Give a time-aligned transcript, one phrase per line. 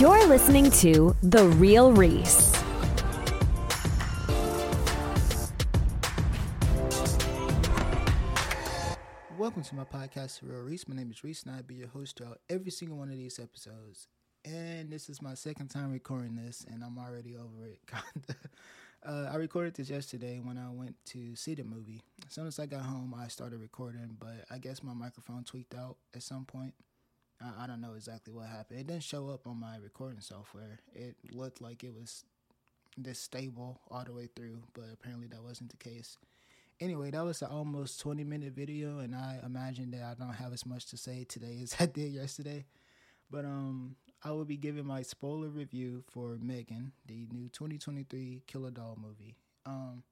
[0.00, 2.52] You're listening to The Real Reese.
[9.36, 10.88] Welcome to my podcast, The Real Reese.
[10.88, 13.38] My name is Reese, and I'll be your host throughout every single one of these
[13.38, 14.08] episodes.
[14.42, 17.80] And this is my second time recording this, and I'm already over it.
[17.86, 18.40] Kinda.
[19.06, 22.00] Uh, I recorded this yesterday when I went to see the movie.
[22.26, 25.74] As soon as I got home, I started recording, but I guess my microphone tweaked
[25.74, 26.72] out at some point.
[27.40, 28.80] I, I don't know exactly what happened.
[28.80, 30.80] It didn't show up on my recording software.
[30.94, 32.24] It looked like it was
[32.96, 36.16] this stable all the way through, but apparently that wasn't the case.
[36.80, 40.52] Anyway, that was an almost 20 minute video, and I imagine that I don't have
[40.52, 42.64] as much to say today as I did yesterday.
[43.30, 48.70] But um, I will be giving my spoiler review for Megan, the new 2023 Killer
[48.70, 49.36] Doll movie.
[49.66, 50.02] Um,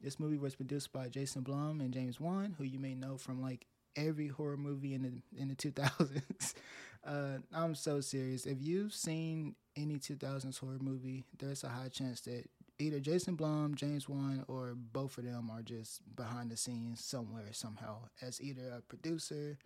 [0.00, 3.42] this movie was produced by Jason Blum and James Wan, who you may know from
[3.42, 3.66] like
[3.96, 6.54] every horror movie in the in the 2000s.
[7.06, 8.46] uh, I'm so serious.
[8.46, 12.44] If you've seen any 2000s horror movie, there's a high chance that
[12.78, 17.48] either Jason Blum, James Wan, or both of them are just behind the scenes somewhere
[17.52, 19.58] somehow as either a producer,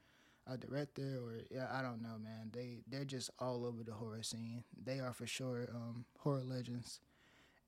[0.47, 2.51] a director, or yeah, I don't know, man.
[2.53, 4.65] They they're just all over the horror scene.
[4.85, 7.01] They are for sure um, horror legends.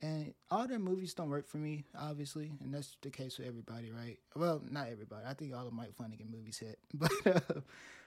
[0.02, 3.90] And all their movies don't work for me, obviously, and that's the case for everybody,
[3.90, 4.18] right?
[4.34, 5.26] Well, not everybody.
[5.26, 7.60] I think all of Mike Flanagan movies hit, but uh,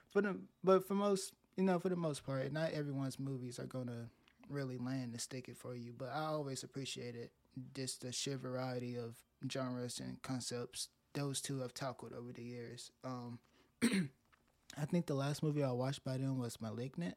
[0.09, 3.67] for the but for most, you know, for the most part, not everyone's movies are
[3.67, 4.09] gonna
[4.49, 5.94] really land and stick it for you.
[5.95, 7.31] But I always appreciate it,
[7.75, 9.16] just the sheer variety of
[9.52, 12.91] genres and concepts those two have tackled over the years.
[13.03, 13.39] Um,
[13.83, 17.16] I think the last movie I watched by them was *Malignant*,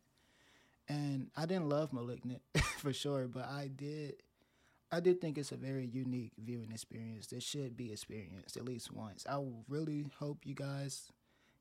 [0.89, 2.43] and I didn't love *Malignant*
[2.79, 4.17] for sure, but I did
[4.93, 8.93] I did think it's a very unique viewing experience that should be experienced at least
[8.93, 9.27] once.
[9.29, 11.11] I really hope you guys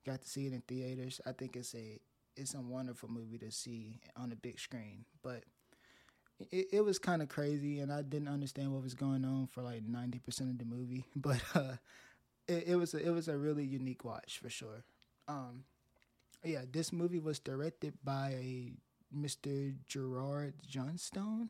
[0.05, 1.19] got to see it in theaters.
[1.25, 1.99] I think it's a
[2.37, 5.05] it's a wonderful movie to see on the big screen.
[5.23, 5.43] But
[6.51, 9.61] it, it was kind of crazy, and I didn't understand what was going on for
[9.61, 11.05] like ninety percent of the movie.
[11.15, 11.75] But uh,
[12.47, 14.83] it, it was a, it was a really unique watch for sure.
[15.27, 15.63] Um,
[16.43, 18.73] yeah, this movie was directed by
[19.15, 19.73] Mr.
[19.87, 21.49] Gerard Johnstone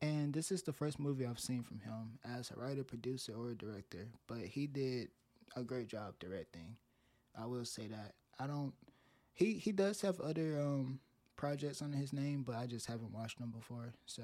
[0.00, 3.50] and this is the first movie I've seen from him as a writer, producer, or
[3.50, 4.08] a director.
[4.26, 5.08] But he did
[5.56, 6.76] a great job directing.
[7.36, 8.14] I will say that.
[8.38, 8.72] I don't.
[9.34, 11.00] He he does have other um,
[11.36, 13.94] projects under his name, but I just haven't watched them before.
[14.06, 14.22] So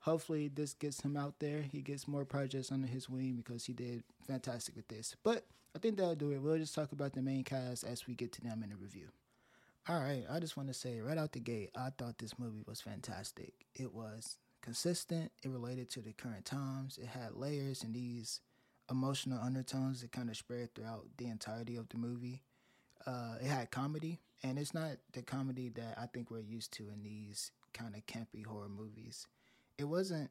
[0.00, 1.62] hopefully this gets him out there.
[1.62, 5.16] He gets more projects under his wing because he did fantastic with this.
[5.22, 6.42] But I think that'll do it.
[6.42, 9.08] We'll just talk about the main cast as we get to them in the review.
[9.88, 12.62] All right, I just want to say right out the gate, I thought this movie
[12.66, 13.52] was fantastic.
[13.74, 15.32] It was consistent.
[15.42, 16.98] It related to the current times.
[17.00, 18.40] It had layers and these
[18.90, 22.42] emotional undertones that kind of spread throughout the entirety of the movie.
[23.06, 26.84] Uh, it had comedy, and it's not the comedy that I think we're used to
[26.88, 29.26] in these kind of campy horror movies.
[29.78, 30.30] It wasn't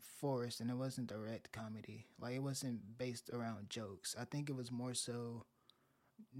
[0.00, 2.06] forced and it wasn't direct comedy.
[2.20, 4.14] Like it wasn't based around jokes.
[4.18, 5.44] I think it was more so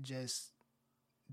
[0.02, 0.53] just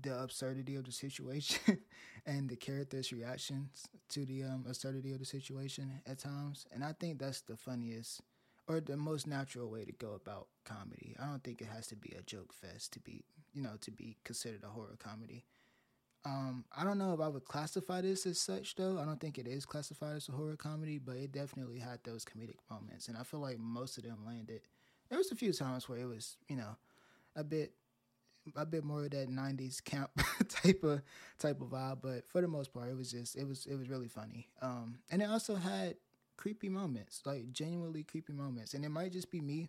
[0.00, 1.78] the absurdity of the situation
[2.26, 6.66] and the characters' reactions to the um, absurdity of the situation at times.
[6.72, 8.22] And I think that's the funniest
[8.68, 11.14] or the most natural way to go about comedy.
[11.20, 13.90] I don't think it has to be a joke fest to be, you know, to
[13.90, 15.44] be considered a horror comedy.
[16.24, 18.98] Um, I don't know if I would classify this as such though.
[18.98, 22.24] I don't think it is classified as a horror comedy, but it definitely had those
[22.24, 24.62] comedic moments, and I feel like most of them landed.
[25.08, 26.76] There was a few times where it was, you know,
[27.34, 27.72] a bit
[28.56, 30.10] a bit more of that '90s camp
[30.48, 31.02] type of
[31.38, 33.88] type of vibe, but for the most part, it was just it was it was
[33.88, 34.48] really funny.
[34.60, 35.96] Um, and it also had
[36.36, 39.68] creepy moments, like genuinely creepy moments, and it might just be me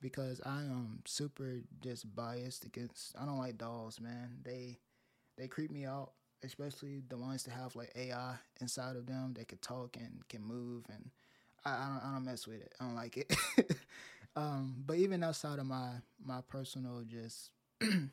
[0.00, 3.14] because I am super just biased against.
[3.20, 4.38] I don't like dolls, man.
[4.42, 4.78] They
[5.36, 9.48] they creep me out, especially the ones that have like AI inside of them that
[9.48, 11.10] can talk and can move, and
[11.64, 12.74] I, I don't I don't mess with it.
[12.80, 13.36] I don't like it.
[14.36, 15.90] um, but even outside of my
[16.24, 17.50] my personal just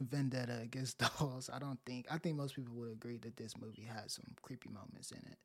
[0.00, 1.50] vendetta against dolls.
[1.52, 4.68] I don't think I think most people would agree that this movie has some creepy
[4.70, 5.38] moments in it.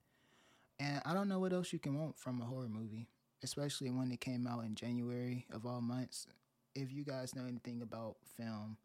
[0.80, 3.08] And I don't know what else you can want from a horror movie,
[3.44, 6.28] especially when it came out in January of all months.
[6.76, 8.78] If you guys know anything about film,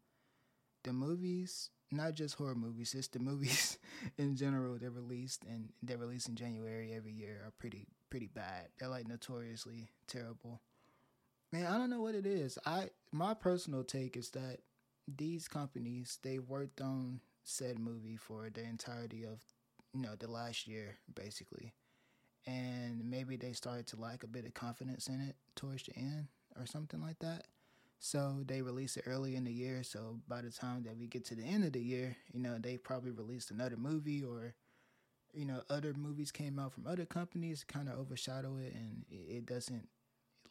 [0.83, 3.77] the movies, not just horror movies, just the movies
[4.17, 8.67] in general they're released and they're released in January every year are pretty pretty bad.
[8.79, 10.61] They're like notoriously terrible.
[11.51, 12.57] Man, I don't know what it is.
[12.65, 14.59] I my personal take is that
[15.07, 19.41] these companies they worked on said movie for the entirety of
[19.93, 21.73] you know the last year basically,
[22.45, 26.27] and maybe they started to lack a bit of confidence in it towards the end
[26.59, 27.45] or something like that.
[27.99, 29.83] So they released it early in the year.
[29.83, 32.57] So by the time that we get to the end of the year, you know
[32.59, 34.55] they probably released another movie or
[35.33, 39.37] you know other movies came out from other companies kind of overshadow it and it,
[39.37, 39.87] it doesn't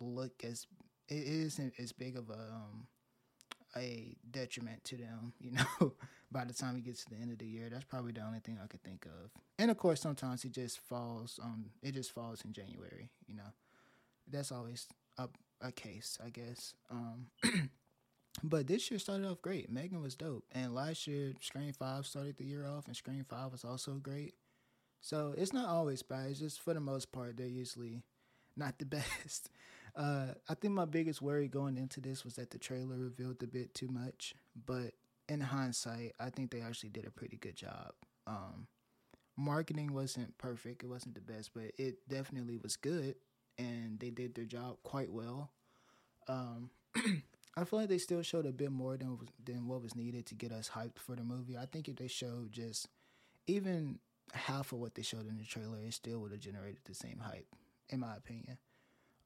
[0.00, 0.66] look as
[1.10, 2.86] it isn't as big of a um,
[3.76, 5.92] a detriment to them you know?
[6.32, 8.40] By the time it gets to the end of the year that's probably the only
[8.40, 9.30] thing i could think of.
[9.58, 13.52] And of course sometimes it just falls on it just falls in january you know?
[14.28, 14.86] That's always
[15.18, 15.28] a,
[15.60, 16.74] a case i guess.
[16.90, 17.26] Um
[18.42, 19.70] but this year started off great.
[19.70, 20.44] Megan was dope.
[20.52, 24.34] And last year Scream 5 started the year off and Scream 5 was also great.
[25.00, 26.30] So it's not always bad.
[26.30, 28.02] It's just for the most part, they're usually
[28.56, 29.50] not the best.
[29.96, 33.46] Uh, I think my biggest worry going into this was that the trailer revealed a
[33.46, 34.34] bit too much.
[34.66, 34.92] But
[35.28, 37.92] in hindsight, I think they actually did a pretty good job.
[38.26, 38.66] Um,
[39.36, 43.16] marketing wasn't perfect, it wasn't the best, but it definitely was good.
[43.58, 45.50] And they did their job quite well.
[46.28, 46.70] Um,
[47.56, 50.34] I feel like they still showed a bit more than than what was needed to
[50.34, 51.58] get us hyped for the movie.
[51.58, 52.88] I think if they showed just
[53.46, 53.98] even
[54.32, 57.18] half of what they showed in the trailer, it still would have generated the same
[57.18, 57.48] hype,
[57.88, 58.58] in my opinion.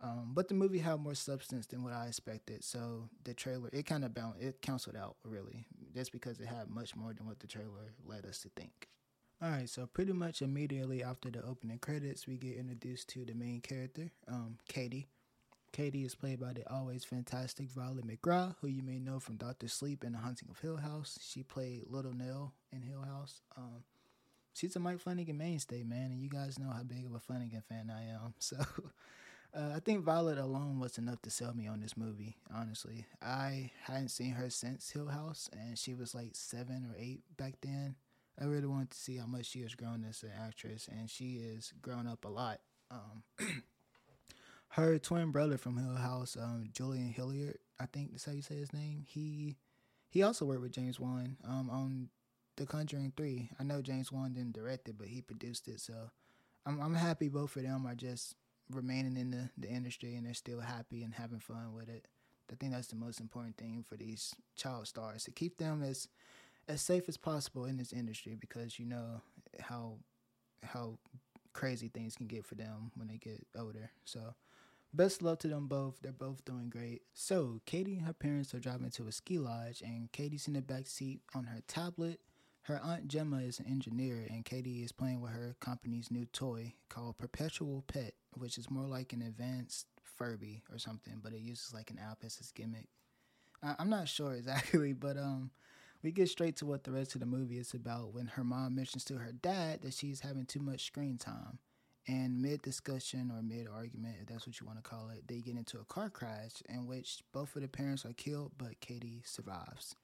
[0.04, 3.86] Um, but the movie had more substance than what I expected, so the trailer it
[3.86, 5.64] kind of bound it canceled out really,
[5.94, 8.88] just because it had much more than what the trailer led us to think.
[9.42, 13.32] All right, so pretty much immediately after the opening credits, we get introduced to the
[13.32, 15.08] main character, um, Katie.
[15.72, 19.68] Katie is played by the always fantastic Violet McGraw, who you may know from Doctor
[19.68, 21.18] Sleep and The Haunting of Hill House.
[21.20, 23.40] She played Little Nell in Hill House.
[23.56, 23.82] Um,
[24.52, 27.62] she's a Mike Flanagan mainstay, man, and you guys know how big of a Flanagan
[27.66, 28.34] fan I am.
[28.38, 28.58] So
[29.54, 32.36] uh, I think Violet alone was enough to sell me on this movie.
[32.54, 37.22] Honestly, I hadn't seen her since Hill House, and she was like seven or eight
[37.36, 37.94] back then.
[38.40, 41.36] I really wanted to see how much she has grown as an actress, and she
[41.36, 42.60] is grown up a lot.
[42.90, 43.22] Um,
[44.70, 48.56] her twin brother from Hill House, um, Julian Hilliard, I think that's how you say
[48.56, 49.04] his name.
[49.06, 49.56] He
[50.10, 52.08] he also worked with James Wan um, on
[52.56, 53.50] the Conjuring Three.
[53.60, 55.80] I know James Wan didn't direct it, but he produced it.
[55.80, 55.94] So
[56.66, 58.34] I'm I'm happy both of them are just
[58.70, 62.06] remaining in the, the industry and they're still happy and having fun with it.
[62.50, 66.08] I think that's the most important thing for these child stars to keep them as
[66.66, 69.20] as safe as possible in this industry because you know
[69.60, 69.98] how
[70.62, 70.98] how
[71.52, 73.90] crazy things can get for them when they get older.
[74.04, 74.34] So
[74.92, 76.00] best love to them both.
[76.02, 77.02] They're both doing great.
[77.12, 80.62] So Katie and her parents are driving to a ski lodge and Katie's in the
[80.62, 82.20] back seat on her tablet
[82.64, 86.72] her aunt Gemma is an engineer, and Katie is playing with her company's new toy
[86.88, 91.74] called Perpetual Pet, which is more like an advanced Furby or something, but it uses
[91.74, 92.88] like an app as its gimmick.
[93.62, 95.50] I- I'm not sure exactly, but um,
[96.02, 98.74] we get straight to what the rest of the movie is about when her mom
[98.76, 101.58] mentions to her dad that she's having too much screen time.
[102.08, 105.40] And mid discussion or mid argument, if that's what you want to call it, they
[105.40, 109.22] get into a car crash in which both of the parents are killed, but Katie
[109.24, 109.96] survives.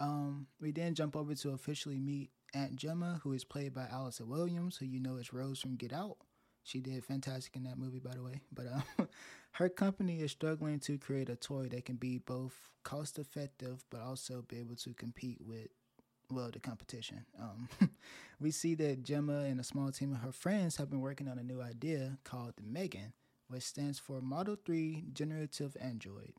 [0.00, 4.28] Um, we then jump over to officially meet Aunt Gemma, who is played by Allison
[4.28, 6.16] Williams, who you know is Rose from Get Out.
[6.62, 8.40] She did fantastic in that movie, by the way.
[8.52, 9.08] But um,
[9.52, 14.00] her company is struggling to create a toy that can be both cost effective, but
[14.00, 15.68] also be able to compete with,
[16.30, 17.24] well, the competition.
[17.40, 17.68] Um,
[18.40, 21.38] we see that Gemma and a small team of her friends have been working on
[21.38, 23.12] a new idea called the Megan,
[23.48, 26.32] which stands for Model 3 Generative Android.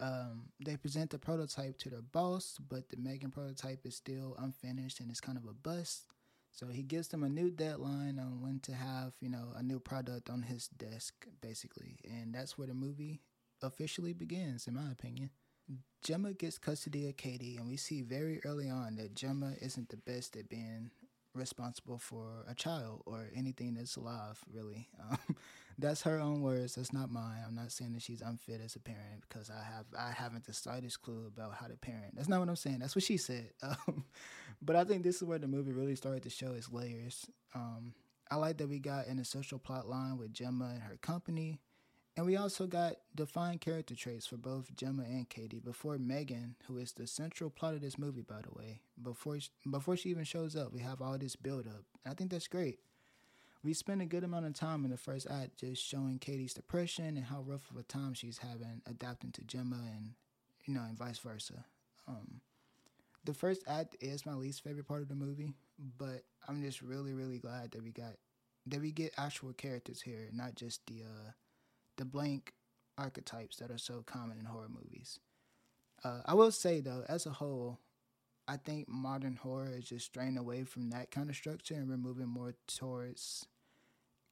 [0.00, 5.00] Um, they present the prototype to their boss, but the Megan prototype is still unfinished
[5.00, 6.06] and it's kind of a bust.
[6.50, 9.80] So he gives them a new deadline on when to have, you know, a new
[9.80, 11.98] product on his desk, basically.
[12.04, 13.22] And that's where the movie
[13.62, 15.30] officially begins, in my opinion.
[16.02, 19.96] Gemma gets custody of Katie, and we see very early on that Gemma isn't the
[19.96, 20.90] best at being
[21.34, 24.88] responsible for a child or anything that's alive, really.
[25.10, 25.36] Um,
[25.78, 26.74] that's her own words.
[26.74, 27.42] That's not mine.
[27.46, 30.52] I'm not saying that she's unfit as a parent because I have I haven't the
[30.52, 32.14] slightest clue about how to parent.
[32.16, 32.78] That's not what I'm saying.
[32.78, 33.50] That's what she said.
[33.86, 34.04] Um,
[34.62, 37.26] but I think this is where the movie really started to show its layers.
[37.54, 37.92] Um,
[38.30, 41.58] I like that we got an essential plot line with Gemma and her company.
[42.16, 46.78] And we also got defined character traits for both Gemma and Katie before Megan, who
[46.78, 48.80] is the central plot of this movie, by the way.
[49.02, 51.82] Before she, before she even shows up, we have all this build up.
[52.06, 52.78] I think that's great.
[53.64, 57.16] We spend a good amount of time in the first act just showing Katie's depression
[57.16, 60.10] and how rough of a time she's having adapting to Gemma and
[60.66, 61.64] you know and vice versa.
[62.06, 62.42] Um,
[63.24, 65.54] the first act is my least favorite part of the movie,
[65.98, 68.16] but I'm just really really glad that we got
[68.66, 71.30] that we get actual characters here, not just the uh,
[71.96, 72.52] the blank
[72.98, 75.20] archetypes that are so common in horror movies.
[76.04, 77.78] Uh, I will say though, as a whole,
[78.46, 81.96] I think modern horror is just straying away from that kind of structure and we're
[81.96, 83.46] moving more towards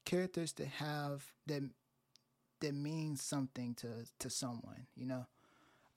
[0.04, 1.62] characters that have that
[2.61, 4.87] that means something to to someone.
[4.97, 5.26] You know,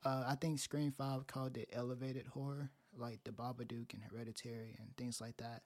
[0.06, 4.96] uh, I think Scream Five called it elevated horror, like the Babadook and Hereditary and
[4.98, 5.64] things like that.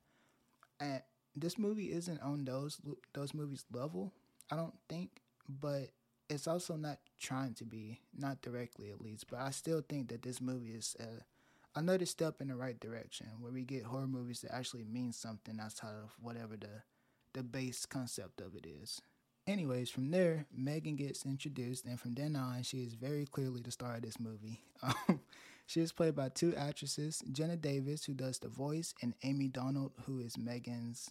[0.80, 1.02] And
[1.36, 2.80] this movie isn't on those
[3.14, 4.14] those movies level.
[4.52, 5.90] I don't think, but
[6.30, 9.28] it's also not trying to be, not directly at least.
[9.30, 13.28] But I still think that this movie is a, another step in the right direction,
[13.40, 16.84] where we get horror movies that actually mean something outside of whatever the
[17.34, 19.02] the base concept of it is.
[19.48, 23.72] Anyways, from there, Megan gets introduced, and from then on, she is very clearly the
[23.72, 24.62] star of this movie.
[24.84, 25.20] Um,
[25.66, 29.92] she is played by two actresses Jenna Davis, who does the voice, and Amy Donald,
[30.06, 31.10] who is Megan's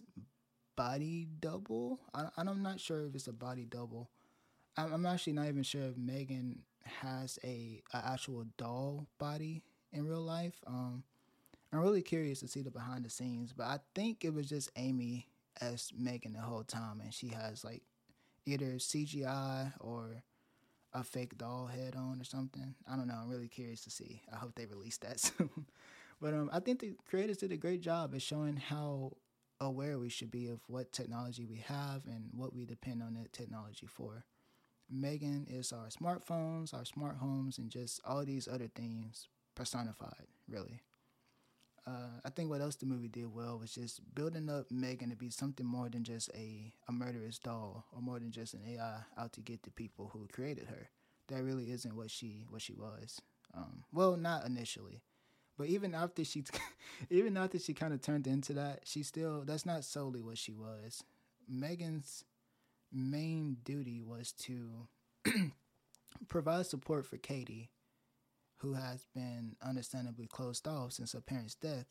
[0.77, 1.99] body double.
[2.13, 4.09] I, I'm not sure if it's a body double.
[4.77, 6.61] I'm, I'm actually not even sure if Megan
[7.01, 10.55] has a, a actual doll body in real life.
[10.65, 11.03] Um,
[11.73, 14.71] I'm really curious to see the behind the scenes, but I think it was just
[14.77, 15.27] Amy
[15.61, 17.83] as Megan the whole time, and she has like
[18.45, 20.23] either CGI or
[20.93, 22.75] a fake doll head on or something.
[22.91, 23.19] I don't know.
[23.21, 24.21] I'm really curious to see.
[24.33, 25.49] I hope they release that soon.
[26.21, 29.13] but um, I think the creators did a great job at showing how
[29.61, 33.33] aware we should be of what technology we have and what we depend on that
[33.33, 34.25] technology for.
[34.89, 40.81] Megan is our smartphones, our smart homes, and just all these other things personified, really.
[41.89, 45.15] Uh, I think what else the movie did well was just building up Megan to
[45.15, 48.99] be something more than just a, a murderous doll or more than just an AI
[49.17, 50.89] out to get the people who created her.
[51.29, 53.21] That really isn't what she what she was.
[53.55, 55.01] Um, well, not initially,
[55.57, 56.43] but even after she
[57.09, 60.53] even after she kind of turned into that, she still that's not solely what she
[60.53, 61.03] was.
[61.47, 62.23] Megan's
[62.91, 64.87] main duty was to
[66.27, 67.69] provide support for Katie
[68.59, 71.85] who has been understandably closed off since her parents' death.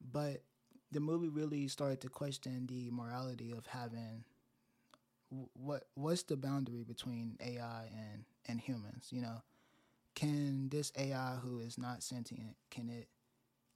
[0.00, 0.42] But
[0.90, 4.24] the movie really started to question the morality of having
[5.54, 9.42] what what's the boundary between AI and and humans, you know?
[10.14, 13.08] Can this AI who is not sentient can it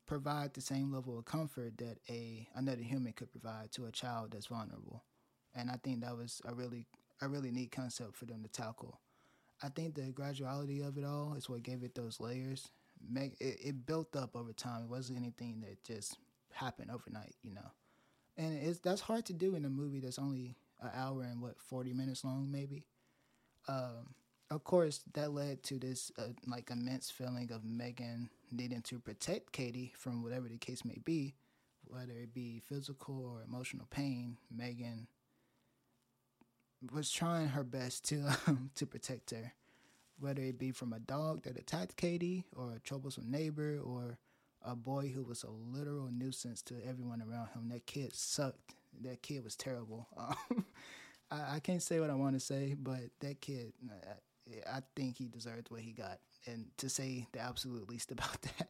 [0.06, 4.32] provide the same level of comfort that a another human could provide to a child
[4.32, 5.04] that's vulnerable?
[5.54, 6.86] And I think that was a really
[7.22, 9.00] a really neat concept for them to tackle.
[9.62, 12.68] I think the graduality of it all is what gave it those layers.
[13.10, 14.84] Make it, it built up over time.
[14.84, 16.18] It wasn't anything that just
[16.52, 17.70] happened overnight, you know.
[18.36, 21.60] And it's that's hard to do in a movie that's only an hour and what
[21.60, 22.84] forty minutes long, maybe.
[23.68, 24.14] Um,
[24.50, 29.52] of course, that led to this uh, like immense feeling of Megan needing to protect
[29.52, 31.34] Katie from whatever the case may be,
[31.84, 34.36] whether it be physical or emotional pain.
[34.54, 35.08] Megan
[36.92, 39.52] was trying her best to um, to protect her,
[40.18, 44.18] whether it be from a dog that attacked Katie, or a troublesome neighbor, or
[44.64, 47.68] a boy who was a literal nuisance to everyone around him.
[47.68, 48.74] That kid sucked.
[49.02, 50.08] That kid was terrible.
[50.18, 50.64] Um,
[51.28, 55.18] I, I, can't say what I want to say, but that kid, I, I think
[55.18, 56.20] he deserved what he got.
[56.46, 58.68] And to say the absolute least about that.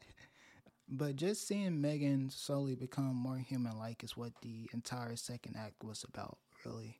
[0.88, 5.84] But just seeing Megan slowly become more human like is what the entire second act
[5.84, 6.98] was about, really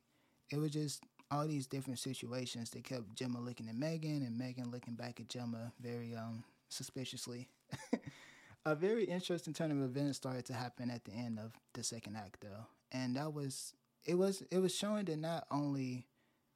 [0.49, 4.71] it was just all these different situations that kept Gemma looking at Megan and Megan
[4.71, 7.49] looking back at Gemma very um, suspiciously.
[8.65, 12.15] a very interesting turn of events started to happen at the end of the second
[12.15, 12.65] act though.
[12.91, 13.73] And that was
[14.05, 16.07] it was it was showing that not only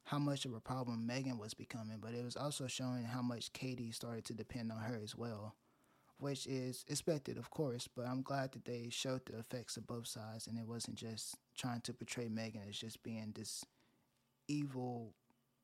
[0.04, 3.52] how much of a problem Megan was becoming, but it was also showing how much
[3.52, 5.54] Katie started to depend on her as well.
[6.18, 10.06] Which is expected, of course, but I'm glad that they showed the effects of both
[10.06, 13.64] sides and it wasn't just trying to portray Megan as just being this
[14.52, 15.14] evil,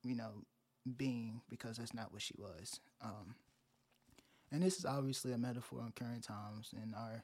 [0.03, 0.43] you know,
[0.97, 2.79] being because that's not what she was.
[3.01, 3.35] Um,
[4.51, 7.23] and this is obviously a metaphor on current times and our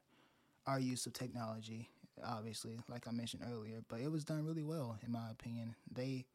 [0.67, 1.89] our use of technology,
[2.25, 3.84] obviously, like I mentioned earlier.
[3.88, 5.75] But it was done really well, in my opinion.
[5.91, 6.25] They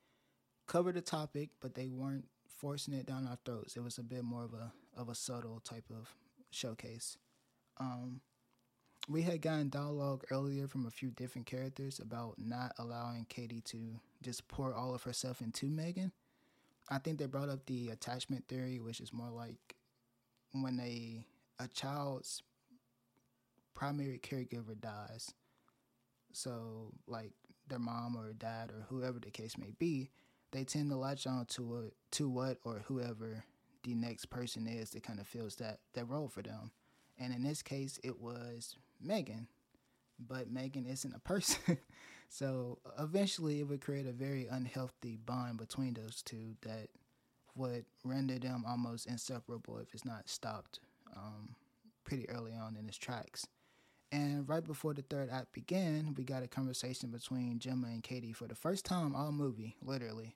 [0.67, 2.27] covered the topic, but they weren't
[2.59, 3.77] forcing it down our throats.
[3.77, 6.15] It was a bit more of a of a subtle type of
[6.51, 7.17] showcase.
[7.79, 8.21] Um,
[9.09, 14.01] we had gotten dialogue earlier from a few different characters about not allowing Katie to
[14.23, 16.13] just pour all of herself into Megan.
[16.89, 19.77] I think they brought up the attachment theory, which is more like
[20.53, 21.25] when a
[21.63, 22.43] a child's
[23.75, 25.33] primary caregiver dies.
[26.33, 27.33] So, like
[27.69, 30.11] their mom or dad or whoever the case may be,
[30.53, 33.45] they tend to latch on to a, to what or whoever
[33.83, 36.71] the next person is that kind of fills that that role for them.
[37.19, 39.49] And in this case, it was Megan,
[40.19, 41.79] but Megan isn't a person.
[42.29, 46.89] so eventually, it would create a very unhealthy bond between those two that
[47.55, 50.81] would render them almost inseparable if it's not stopped
[51.17, 51.55] um,
[52.05, 53.47] pretty early on in its tracks.
[54.13, 58.33] And right before the third act began, we got a conversation between Gemma and Katie
[58.33, 60.35] for the first time all movie, literally.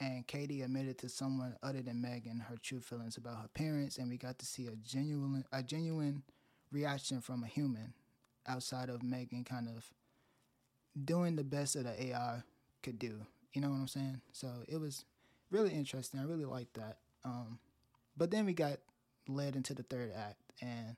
[0.00, 4.08] And Katie admitted to someone other than Megan her true feelings about her parents, and
[4.08, 6.22] we got to see a genuine, a genuine
[6.72, 7.94] reaction from a human
[8.46, 9.92] outside of Megan kind of
[11.04, 12.42] doing the best that the AI
[12.82, 13.20] could do.
[13.52, 14.20] You know what I'm saying?
[14.32, 15.04] So it was
[15.50, 16.20] really interesting.
[16.20, 16.98] I really liked that.
[17.24, 17.58] Um,
[18.16, 18.78] but then we got
[19.28, 20.96] led into the third act, and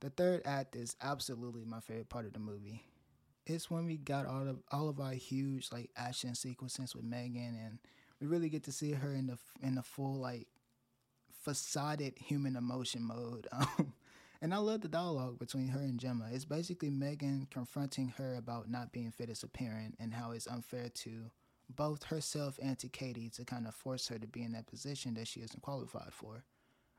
[0.00, 2.84] the third act is absolutely my favorite part of the movie.
[3.46, 7.58] It's when we got all of all of our huge like action sequences with Megan,
[7.64, 7.78] and
[8.20, 10.46] we really get to see her in the in the full like
[11.44, 13.46] facaded human emotion mode.
[13.78, 13.94] Um,
[14.42, 16.26] and I love the dialogue between her and Gemma.
[16.32, 20.48] It's basically Megan confronting her about not being fit as a parent and how it's
[20.48, 21.30] unfair to
[21.70, 25.14] both herself and to Katie to kind of force her to be in that position
[25.14, 26.42] that she isn't qualified for.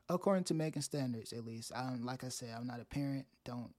[0.08, 1.70] According to Megan's standards, at least.
[1.76, 3.26] I'm like I said, I'm not a parent.
[3.44, 3.70] Don't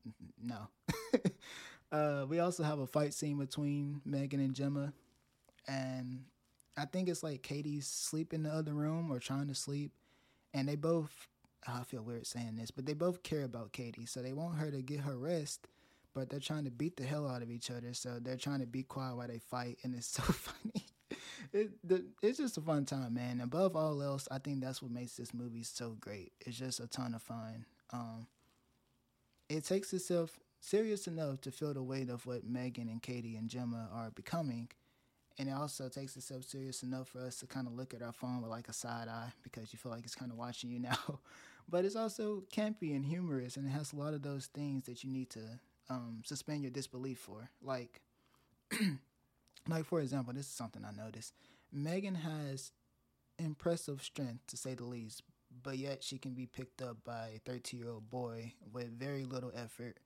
[0.41, 0.67] no.
[1.91, 4.93] uh, we also have a fight scene between Megan and Gemma,
[5.67, 6.23] and
[6.77, 9.91] I think it's like Katie's sleep in the other room or trying to sleep,
[10.53, 11.27] and they both
[11.67, 14.71] I feel weird saying this, but they both care about Katie, so they want her
[14.71, 15.67] to get her rest,
[16.13, 18.67] but they're trying to beat the hell out of each other, so they're trying to
[18.67, 20.85] be quiet while they fight, and it's so funny.
[21.53, 23.39] It, the, it's just a fun time, man.
[23.41, 26.33] Above all else, I think that's what makes this movie so great.
[26.45, 27.65] It's just a ton of fun.
[27.93, 28.27] Um,
[29.47, 33.49] it takes itself serious enough to feel the weight of what Megan and Katie and
[33.49, 34.69] Gemma are becoming,
[35.37, 38.13] and it also takes itself serious enough for us to kind of look at our
[38.13, 40.79] phone with like a side eye because you feel like it's kind of watching you
[40.79, 40.97] now
[41.69, 45.03] but it's also campy and humorous, and it has a lot of those things that
[45.03, 47.49] you need to um, suspend your disbelief for.
[47.61, 48.01] Like,
[49.67, 51.33] like for example, this is something I noticed.
[51.71, 52.71] Megan has
[53.37, 55.23] impressive strength, to say the least,
[55.63, 59.25] but yet she can be picked up by a 13 year old boy with very
[59.25, 59.97] little effort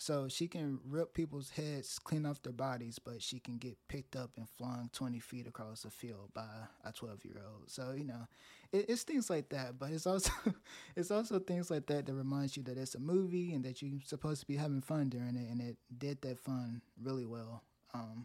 [0.00, 4.14] so she can rip people's heads clean off their bodies, but she can get picked
[4.14, 6.46] up and flung 20 feet across the field by
[6.84, 7.68] a 12 year old.
[7.68, 8.28] So, you know,
[8.70, 10.30] it, it's things like that, but it's also
[10.96, 14.00] it's also things like that that reminds you that it's a movie and that you're
[14.04, 17.64] supposed to be having fun during it, and it did that fun really well.
[17.92, 18.24] Um,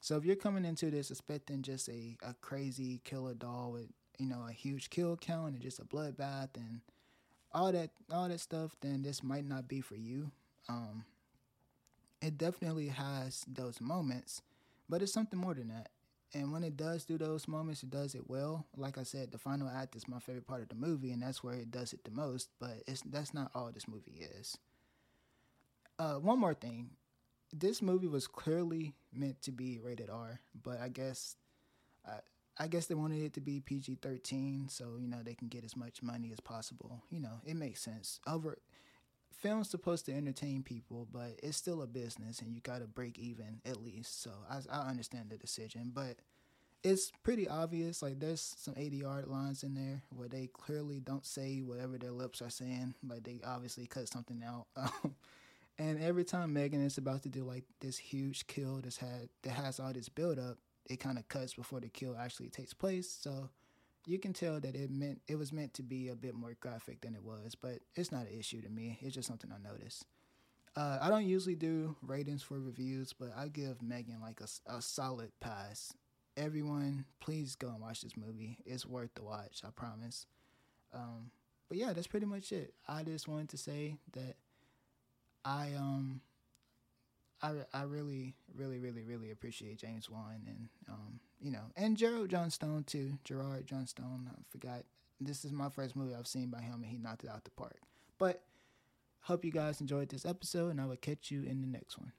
[0.00, 3.88] so if you're coming into this expecting just a, a crazy killer doll with,
[4.18, 6.80] you know, a huge kill count and just a bloodbath and
[7.52, 10.30] all that all that stuff, then this might not be for you
[10.68, 11.04] um,
[12.20, 14.42] it definitely has those moments,
[14.88, 15.88] but it's something more than that.
[16.34, 18.66] And when it does do those moments, it does it well.
[18.76, 21.44] Like I said, the final act is my favorite part of the movie, and that's
[21.44, 22.48] where it does it the most.
[22.58, 24.56] But it's that's not all this movie is.
[25.98, 26.90] Uh, one more thing,
[27.52, 31.36] this movie was clearly meant to be rated R, but I guess,
[32.06, 32.18] I,
[32.58, 35.64] I guess they wanted it to be PG thirteen, so you know they can get
[35.64, 37.02] as much money as possible.
[37.10, 38.20] You know, it makes sense.
[38.26, 38.58] Over
[39.42, 43.18] film's supposed to entertain people, but it's still a business, and you got to break
[43.18, 44.22] even at least.
[44.22, 46.16] So I, I understand the decision, but
[46.84, 48.02] it's pretty obvious.
[48.02, 52.40] Like there's some ADR lines in there where they clearly don't say whatever their lips
[52.40, 52.94] are saying.
[53.06, 54.66] Like they obviously cut something out.
[55.04, 55.14] Um,
[55.78, 59.52] and every time Megan is about to do like this huge kill that's had that
[59.52, 63.08] has all this build up, it kind of cuts before the kill actually takes place.
[63.20, 63.48] So
[64.06, 67.00] you can tell that it meant it was meant to be a bit more graphic
[67.00, 68.98] than it was, but it's not an issue to me.
[69.00, 70.04] It's just something I noticed.
[70.74, 74.80] Uh, I don't usually do ratings for reviews, but I give Megan like a, a
[74.80, 75.92] solid pass.
[76.36, 78.58] Everyone, please go and watch this movie.
[78.64, 80.26] It's worth the watch, I promise.
[80.94, 81.30] Um,
[81.68, 82.72] but yeah, that's pretty much it.
[82.88, 84.36] I just wanted to say that
[85.44, 86.22] I um
[87.42, 92.30] I, I really, really, really, really appreciate James Wan and um, you know, and Gerald
[92.30, 93.18] Johnstone too.
[93.24, 94.30] Gerard Johnstone.
[94.30, 94.84] I forgot.
[95.20, 97.50] This is my first movie I've seen by him, and he knocked it out the
[97.50, 97.78] park.
[98.18, 98.42] But
[99.22, 102.12] hope you guys enjoyed this episode, and I will catch you in the next one.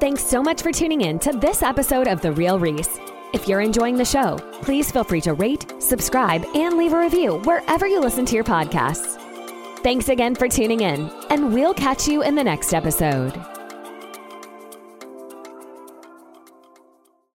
[0.00, 2.98] Thanks so much for tuning in to this episode of The Real Reese.
[3.32, 7.40] If you're enjoying the show, please feel free to rate, subscribe, and leave a review
[7.44, 9.23] wherever you listen to your podcasts.
[9.84, 13.53] Thanks again for tuning in, and we'll catch you in the next episode.